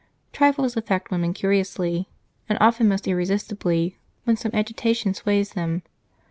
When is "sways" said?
5.13-5.51